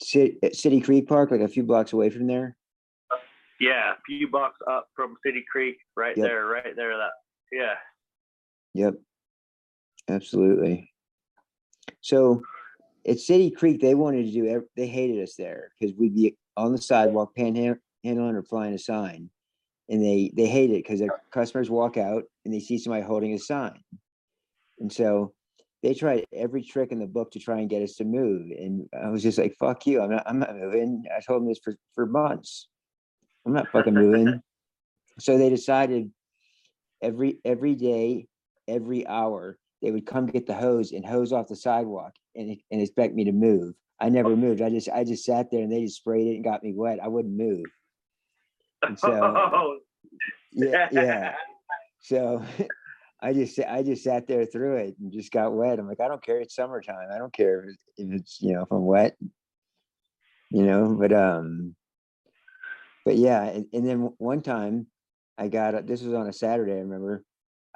[0.00, 2.56] City, City Creek Park, like a few blocks away from there.
[3.58, 6.26] yeah, a few blocks up from City Creek, right Yep.
[6.26, 6.96] there, right there.
[6.96, 7.12] That,
[7.52, 7.74] yeah.
[8.74, 8.94] Yep.
[10.08, 10.92] Absolutely.
[12.00, 12.42] So
[13.06, 16.36] at City Creek, they wanted to do, ev- they hated us there because we'd be
[16.56, 19.30] on the sidewalk panhandling or flying a sign.
[19.88, 23.34] And they, they hate it because their customers walk out and they see somebody holding
[23.34, 23.82] a sign.
[24.78, 25.34] And so
[25.82, 28.50] they tried every trick in the book to try and get us to move.
[28.50, 30.00] And I was just like, fuck you.
[30.00, 31.04] I'm not, I'm not moving.
[31.14, 32.68] I told them this for, for months.
[33.44, 34.40] I'm not fucking moving.
[35.18, 36.10] So they decided
[37.02, 38.28] every, every day,
[38.66, 42.80] every hour, they would come get the hose and hose off the sidewalk and, and
[42.80, 43.74] expect me to move.
[44.00, 44.62] I never moved.
[44.62, 46.98] I just, I just sat there and they just sprayed it and got me wet.
[47.02, 47.66] I wouldn't move.
[48.82, 49.78] And so, Oh,
[50.52, 51.34] yeah, yeah.
[52.00, 52.42] So
[53.20, 55.78] I just, I just sat there through it and just got wet.
[55.78, 56.40] I'm like, I don't care.
[56.40, 57.08] It's summertime.
[57.12, 59.16] I don't care if if it's, you know, if I'm wet,
[60.50, 61.74] you know, but, um,
[63.04, 63.44] but yeah.
[63.44, 64.86] And, and then one time
[65.38, 67.24] I got, this was on a Saturday, I remember.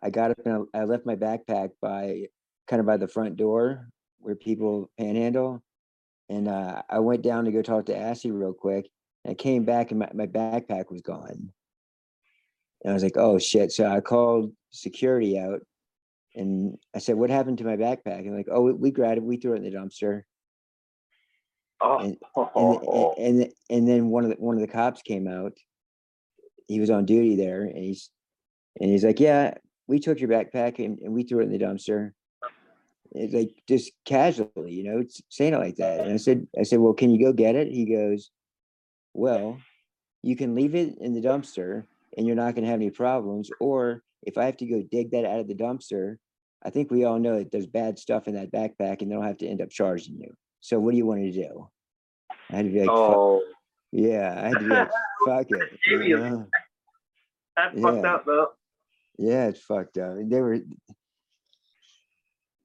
[0.02, 2.26] I got up and I I left my backpack by,
[2.68, 5.62] kind of by the front door where people panhandle.
[6.28, 8.88] And, uh, I went down to go talk to Assy real quick.
[9.24, 11.52] And I came back and my, my backpack was gone.
[12.82, 13.72] And I was like, oh shit.
[13.72, 15.60] So I called security out
[16.34, 18.20] and I said, what happened to my backpack?
[18.20, 20.22] And like, oh, we, we grabbed it, we threw it in the dumpster.
[21.80, 22.16] oh, And,
[22.54, 25.52] and, and, and, and then one of the, one of the cops came out.
[26.68, 28.10] He was on duty there and he's,
[28.80, 29.54] and he's like, yeah,
[29.88, 32.12] we took your backpack and, and we threw it in the dumpster.
[33.12, 36.00] it's like just casually, you know, saying it like that.
[36.00, 37.68] And I said, I said, well, can you go get it?
[37.72, 38.30] He goes,
[39.14, 39.58] well,
[40.22, 41.84] you can leave it in the dumpster
[42.16, 43.50] and you're not gonna have any problems.
[43.60, 46.16] Or if I have to go dig that out of the dumpster,
[46.64, 49.38] I think we all know that there's bad stuff in that backpack and they'll have
[49.38, 50.34] to end up charging you.
[50.60, 51.68] So what do you want to do?
[52.50, 53.42] I had to be like, Oh,
[53.92, 54.90] yeah, I had to be like,
[55.26, 55.78] fuck it.
[55.86, 56.46] you know?
[57.56, 58.48] that's fucked up though.
[59.18, 60.16] Yeah, it's fucked up.
[60.22, 60.58] They were,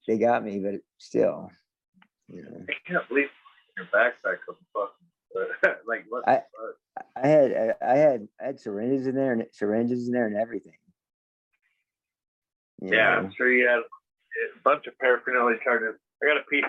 [0.08, 1.50] they got me, but still,
[2.28, 2.66] you know.
[2.70, 3.28] I can't believe
[3.78, 6.28] your backpack was fucking like what?
[6.28, 6.44] I-
[7.16, 10.36] I had, I- I had, I had syringes in there and syringes in there and
[10.36, 10.74] everything.
[12.82, 13.18] You Yeah, know?
[13.28, 15.96] I'm sure you had a bunch of paraphernalia charges.
[16.22, 16.66] I got a piece.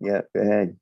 [0.00, 0.76] Yeah, go ahead.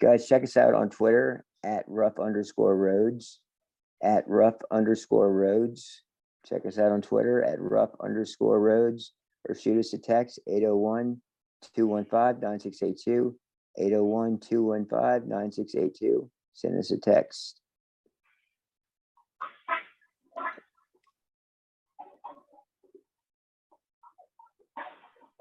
[0.00, 3.40] Guys, check us out on Twitter at rough underscore Rhodes,
[4.02, 6.02] at rough underscore Rhodes.
[6.46, 9.12] Check us out on Twitter at rough underscore Rhodes,
[9.48, 11.20] or shoot us a text 801
[11.74, 13.36] 215 9682,
[13.78, 16.30] 801 215 9682.
[16.54, 17.60] Send us a text.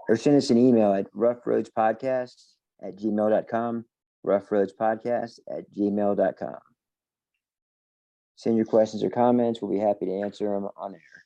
[0.08, 2.44] Or send us an email at roughrhodespodcast
[2.82, 3.86] at gmail.com,
[4.26, 6.58] roughrhodespodcast at gmail.com.
[8.36, 9.62] Send your questions or comments.
[9.62, 11.25] We'll be happy to answer them on air.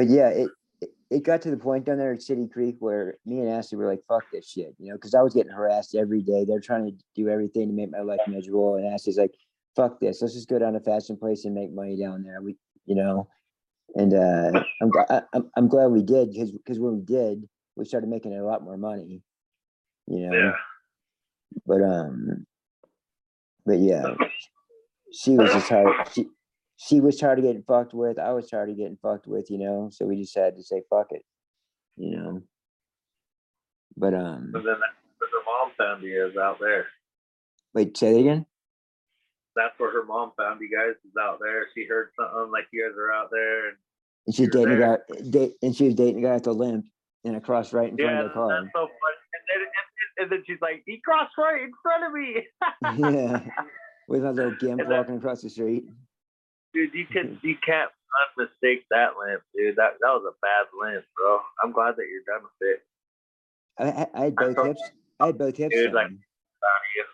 [0.00, 0.48] But yeah, it,
[0.80, 3.76] it- it got to the point down there at City Creek where me and Ashley
[3.76, 6.44] were like, fuck this shit, you know, because I was getting harassed every day.
[6.46, 8.76] They're trying to do everything to make my life miserable.
[8.76, 9.34] And Ashley's like,
[9.76, 10.22] fuck this.
[10.22, 12.40] Let's just go down to Fashion Place and make money down there.
[12.40, 13.28] We, you know,
[13.96, 17.84] and uh, I'm, I, I'm, I'm glad we did because because when we did, we
[17.84, 19.20] started making a lot more money,
[20.06, 20.32] you know.
[20.38, 20.52] Yeah.
[21.66, 22.46] But um,
[23.66, 24.14] but yeah,
[25.12, 25.92] she was just tired.
[26.14, 26.28] She
[26.82, 28.18] she was tired of getting fucked with.
[28.18, 29.50] I was tired of getting fucked with.
[29.50, 31.24] You know, so we just had to say fuck it.
[31.96, 32.42] You know.
[33.96, 34.76] But um, But then
[35.18, 36.86] where her mom found you is out there.
[37.74, 38.46] wait, say it again.
[39.56, 41.66] That's where her mom found you guys is out there.
[41.74, 43.76] She heard something like you guys are out there, and
[44.26, 46.44] And she's You were dating a guy, date, and she was dating a guy at
[46.44, 46.86] the limp
[47.24, 48.48] and I crossed right in front of the car.
[48.48, 49.16] That's so funny.
[49.34, 52.46] And then, and, and then she's like, "He crossed right in front of me."
[53.18, 53.64] yeah,
[54.08, 55.84] with my little gimp walking across the street.
[56.74, 57.90] Dude, you can you can't
[58.36, 59.76] unmistake that limp, dude.
[59.76, 61.38] That that was a bad limp, bro.
[61.62, 62.82] I'm glad that you're done with it.
[63.78, 64.82] I, I, I had both thought- hips.
[65.20, 65.74] I had both hips.
[65.74, 66.10] Dude, like.
[66.10, 67.04] You.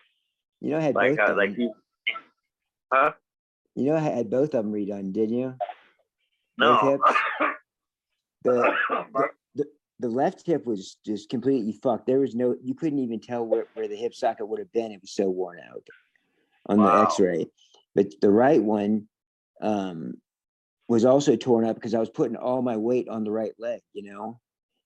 [0.61, 1.19] you know, I had Like, both.
[1.19, 1.37] uh, done.
[1.37, 1.73] like you,
[2.93, 3.11] huh?
[3.75, 5.53] you know, I had both of them redone, didn't you?
[6.57, 6.99] No.
[6.99, 7.19] Both hips.
[9.55, 9.65] The
[9.99, 12.05] the left hip was just completely fucked.
[12.05, 14.91] There was no, you couldn't even tell where, where the hip socket would have been.
[14.91, 15.83] It was so worn out
[16.67, 16.85] on Wow.
[16.97, 17.47] the x-ray.
[17.95, 19.07] But the right one
[19.61, 20.15] um,
[20.87, 23.81] was also torn up because I was putting all my weight on the right leg,
[23.93, 24.39] you know?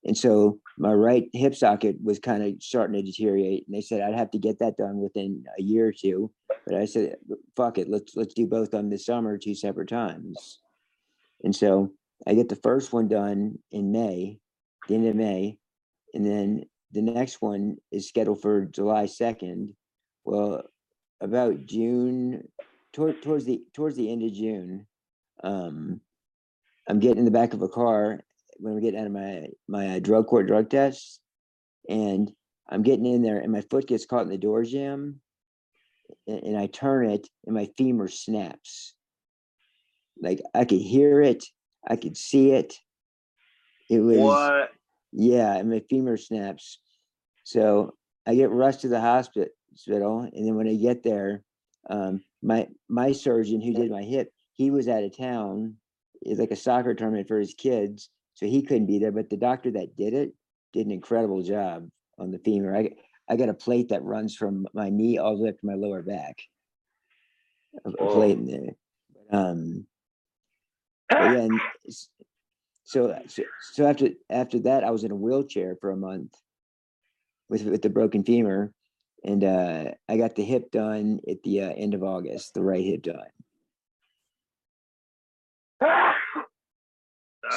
[0.03, 3.67] And so my right hip socket was kind of starting to deteriorate.
[3.67, 6.31] And they said I'd have to get that done within a year or two.
[6.65, 7.17] But I said,
[7.55, 10.59] fuck it, let's let's do both on this summer, two separate times.
[11.43, 11.91] And so
[12.25, 14.39] I get the first one done in May,
[14.87, 15.57] the end of May,
[16.13, 19.73] and then the next one is scheduled for July second.
[20.23, 20.63] Well,
[21.19, 22.47] about June,
[22.93, 24.87] toward, towards the towards the end of June,
[25.43, 26.01] um,
[26.87, 28.21] I'm getting in the back of a car
[28.57, 31.19] when we get out of my my uh, drug court drug test,
[31.89, 32.31] and
[32.69, 35.21] I'm getting in there, and my foot gets caught in the door jam,
[36.27, 38.93] and, and I turn it, and my femur snaps.
[40.21, 41.43] Like I could hear it,
[41.87, 42.75] I could see it.
[43.89, 44.69] It was what?
[45.11, 46.79] yeah, and my femur snaps.
[47.43, 47.95] So
[48.27, 49.49] I get rushed to the hospital,
[49.87, 51.43] and then when I get there,
[51.89, 55.75] um, my my surgeon who did my hip, he was out of town.
[56.21, 59.11] It's like a soccer tournament for his kids, so he couldn't be there.
[59.11, 60.33] But the doctor that did it
[60.73, 62.75] did an incredible job on the femur.
[62.75, 62.91] I
[63.29, 65.75] I got a plate that runs from my knee all the way up to my
[65.75, 66.41] lower back.
[67.85, 68.13] A, Whoa.
[68.13, 68.75] plate in there.
[69.31, 69.87] Um,
[71.09, 71.61] but yeah, and
[72.83, 76.33] so, so so after after that, I was in a wheelchair for a month
[77.49, 78.73] with with the broken femur,
[79.23, 82.83] and uh, I got the hip done at the uh, end of August, the right
[82.83, 83.27] hip done.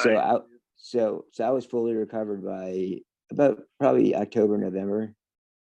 [0.03, 0.39] So I
[0.75, 2.97] so so I was fully recovered by
[3.31, 5.13] about probably October, November.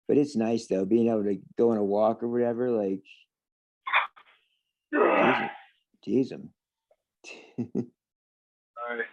[0.08, 3.02] But it's nice though, being able to go on a walk or whatever, like
[6.04, 6.50] geez, them.
[7.56, 9.04] Sorry.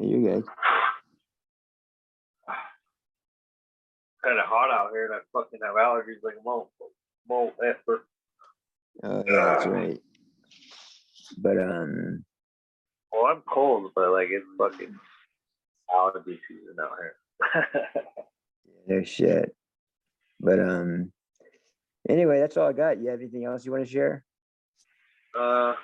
[0.00, 0.44] You're good.
[4.24, 6.70] Kind of hot out here, and I fucking have allergies like a mole,
[7.28, 8.04] mole effer.
[9.02, 10.00] Oh yeah, that's right.
[11.36, 12.24] But um
[13.12, 14.98] Well, I'm cold, but like it's fucking
[15.94, 17.92] allergy season out here.
[18.88, 19.54] no shit.
[20.40, 21.12] But um
[22.08, 23.00] anyway, that's all I got.
[23.00, 24.24] You have anything else you want to share?
[25.38, 25.74] Uh,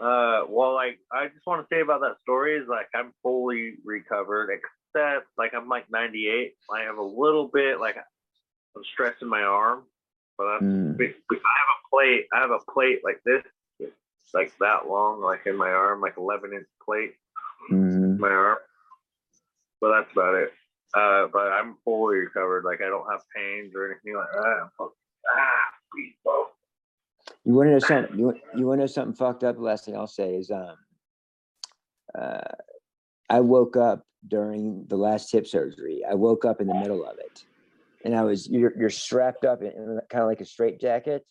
[0.00, 3.74] uh, well, like I just want to say about that story is like I'm fully
[3.84, 4.50] recovered,
[4.94, 6.52] except like I'm like 98.
[6.72, 9.84] I have a little bit like I'm stressing my arm,
[10.38, 11.00] but that's Mm.
[11.00, 12.26] I have a plate.
[12.32, 13.42] I have a plate like this,
[14.34, 17.14] like that long, like in my arm, like 11 inch plate
[17.70, 18.58] in my arm.
[19.80, 20.52] But that's about it.
[20.94, 22.64] Uh, but I'm fully recovered.
[22.64, 24.58] Like I don't have pains or anything like that.
[24.62, 24.94] I'm fucking,
[25.36, 25.70] ah.
[27.44, 28.18] You want to know something?
[28.18, 29.56] You want, you want to know something fucked up?
[29.56, 30.76] The last thing I'll say is, um,
[32.16, 32.40] uh,
[33.28, 36.02] I woke up during the last hip surgery.
[36.08, 37.44] I woke up in the middle of it,
[38.04, 41.24] and I was you're you're strapped up in, in kind of like a straight jacket.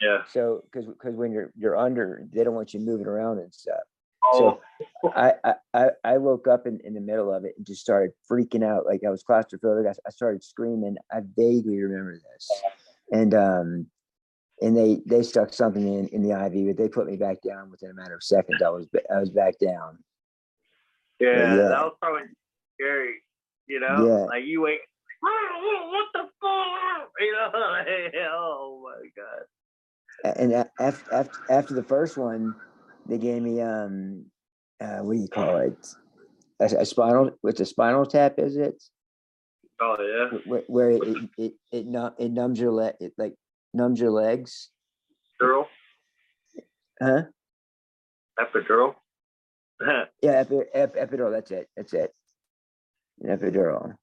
[0.00, 0.24] Yeah.
[0.28, 3.80] So because because when you're you're under, they don't want you moving around and stuff.
[4.24, 4.60] Oh,
[5.14, 8.12] I I I, I woke up in, in the middle of it and just started
[8.30, 8.86] freaking out.
[8.86, 9.88] Like I was claustrophobic.
[9.88, 10.96] I, I started screaming.
[11.12, 12.50] I vaguely remember this,
[13.12, 13.86] and um,
[14.60, 17.70] and they they stuck something in in the IV, but they put me back down
[17.70, 18.62] within a matter of seconds.
[18.62, 19.98] I was I was back down.
[21.20, 21.68] Yeah, yeah.
[21.68, 22.22] that was probably
[22.74, 23.22] scary.
[23.66, 24.24] You know, Yeah.
[24.26, 24.80] like you wait.
[25.24, 27.10] "Oh, what the fuck?
[27.20, 30.36] You know, like, oh my god.
[30.38, 32.54] And after after after the first one,
[33.06, 34.26] they gave me um,
[34.80, 35.86] uh, what do you call it?
[36.60, 37.30] A, a spinal.
[37.40, 38.38] What's a spinal tap?
[38.38, 38.82] Is it?
[39.80, 42.94] Oh yeah, Where, where it it it it, numb, it numbs your leg.
[43.00, 43.34] It like
[43.74, 44.70] numbs your legs.
[45.38, 45.68] girl,
[47.00, 47.22] Huh?
[48.38, 48.94] epidural.
[50.22, 51.30] Yeah, epi, ep, epidural.
[51.30, 51.68] That's it.
[51.76, 52.12] That's it.
[53.20, 53.94] An epidural.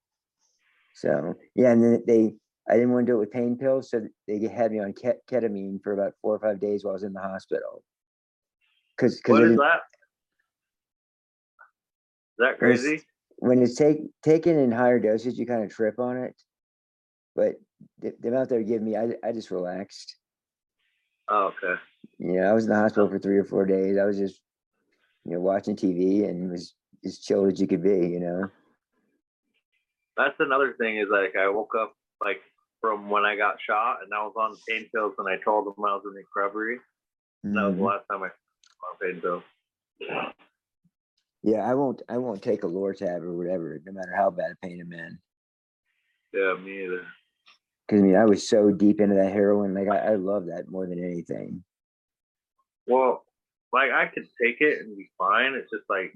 [0.94, 2.36] So yeah, and then they,
[2.70, 5.26] I didn't want to do it with pain pills, so they had me on ket-
[5.30, 7.84] ketamine for about four or five days while I was in the hospital.
[8.96, 9.82] Because what is that?
[12.38, 13.02] Is that crazy?
[13.44, 16.34] when it's take, taken in higher doses, you kind of trip on it.
[17.36, 17.56] But
[18.00, 20.16] the, the amount they were giving me, I, I just relaxed.
[21.28, 21.80] Oh, okay.
[22.20, 23.98] Yeah, I was in the hospital for three or four days.
[23.98, 24.40] I was just,
[25.26, 28.08] you know, watching TV and was as chilled as you could be.
[28.08, 28.50] You know.
[30.18, 31.94] That's another thing is like I woke up
[32.24, 32.42] like
[32.82, 35.74] from when I got shot and I was on pain pills and I told them
[35.86, 36.80] I was in recovery.
[37.44, 37.86] And that was the Mhm.
[37.86, 38.32] last time I was
[38.92, 39.44] on pain pills.
[41.42, 42.02] Yeah, I won't.
[42.08, 45.20] I won't take a Lortab or whatever, no matter how bad a pain I'm in.
[46.32, 47.06] Yeah, me either.
[47.86, 49.74] Because I mean, I was so deep into that heroin.
[49.74, 51.64] Like I, I love that more than anything.
[52.88, 53.26] Well,
[53.74, 55.54] like I could take it and be fine.
[55.56, 56.14] It's just like,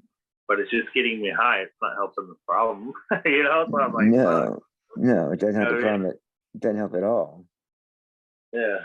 [0.47, 1.61] but it's just getting me high.
[1.61, 2.93] It's not helping the problem.
[3.25, 4.13] you know, so I'm like, fuck.
[4.13, 4.59] no,
[4.95, 5.81] no, it doesn't help the Okay.
[5.83, 6.09] problem.
[6.11, 6.21] It
[6.55, 7.45] it doesn't help at all.
[8.53, 8.77] yeah,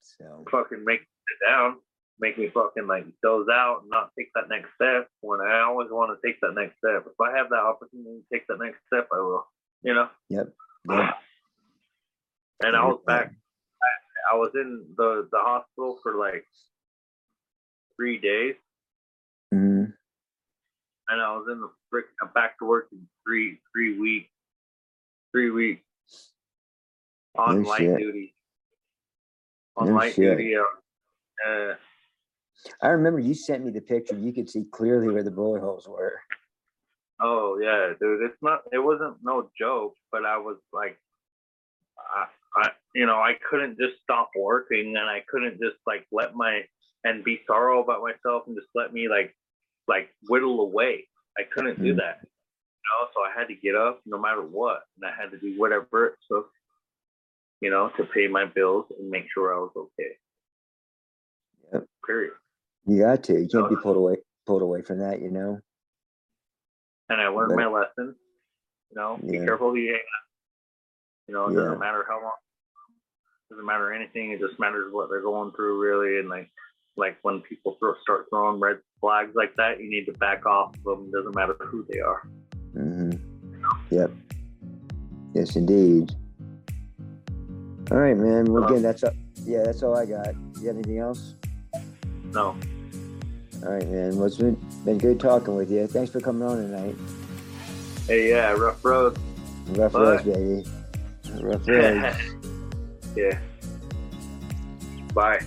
[0.00, 1.76] So fucking make it down,
[2.18, 5.08] make me fucking like doze out and not take that next step.
[5.20, 7.04] When I always want to take that next step.
[7.06, 9.46] If I have that opportunity to take that next step, I will.
[9.82, 10.08] You know.
[10.30, 10.44] yeah,
[12.64, 13.32] And I was back.
[14.32, 16.46] I was in the the hospital for like
[17.96, 18.54] three days,
[19.52, 19.92] mhm,
[21.08, 22.06] and I was in the frick.
[22.22, 24.30] I'm back to work in three three weeks.
[25.32, 25.82] Three weeks
[27.36, 27.98] on No light shit.
[27.98, 28.34] duty.
[29.76, 30.38] On No light shit.
[30.38, 30.54] duty.
[30.56, 31.74] Uh, uh,
[32.80, 34.16] I remember you sent me the picture.
[34.16, 36.20] You could see clearly where the bullet holes were.
[37.20, 38.22] oh yeah, dude.
[38.22, 38.62] It's not.
[38.72, 40.98] It wasn't no joke, but I was like,
[41.98, 42.26] I,
[42.62, 46.62] I, you know, I couldn't just stop working, and I couldn't just like let my
[47.04, 49.34] and be sorrow about myself and just let me like
[49.86, 51.06] like whittle away.
[51.38, 51.98] I couldn't do Mhm.
[51.98, 52.20] that.
[52.22, 55.38] You know, so I had to get up no matter what, and I had to
[55.38, 56.50] do whatever it took,
[57.60, 60.18] you know, to pay my bills and make sure I was okay.
[61.72, 61.86] Yep.
[62.06, 62.34] Period.
[62.86, 63.40] You got to.
[63.40, 65.20] You can't be pulled away pulled away from that.
[65.20, 65.60] You know.
[67.10, 68.16] And I learned But- my lesson.
[68.90, 70.02] You know, be careful who you hang.
[71.26, 71.60] You know, it Yeah.
[71.64, 72.38] doesn't matter how long.
[73.50, 74.30] Doesn't matter anything.
[74.30, 76.18] It just matters what they're going through, really.
[76.20, 76.50] And like,
[76.96, 80.74] like when people throw, start throwing red flags like that, you need to back off
[80.86, 81.10] of them.
[81.10, 82.28] Doesn't matter who they are.
[82.76, 83.12] Mm-hmm.
[83.90, 84.10] Yep.
[85.34, 86.12] Yes, indeed.
[87.90, 88.52] All right, man.
[88.52, 89.12] Well, again, that's all.
[89.44, 90.34] Yeah, that's all I got.
[90.58, 91.34] You got anything else?
[92.32, 92.56] No.
[93.62, 94.16] All right, man.
[94.16, 95.86] Well, it's been, been good talking with you.
[95.86, 96.94] Thanks for coming on tonight.
[98.06, 99.18] Hey, yeah, rough road.
[99.68, 100.00] Rough Bye.
[100.00, 100.64] Rhodes, baby.
[101.42, 102.16] Rough Rhodes.
[103.16, 103.38] yeah.
[105.14, 105.40] Bye.